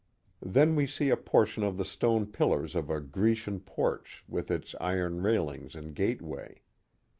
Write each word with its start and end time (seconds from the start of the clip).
Then 0.41 0.75
we 0.75 0.87
see 0.87 1.11
a 1.11 1.15
portion 1.15 1.61
of 1.61 1.77
the 1.77 1.85
stone 1.85 2.25
pillars 2.25 2.73
of 2.73 2.89
a 2.89 2.99
Grecian 2.99 3.59
porch 3.59 4.23
with 4.27 4.49
its 4.49 4.73
iron 4.79 5.21
railings 5.21 5.75
and 5.75 5.93
gateway. 5.93 6.63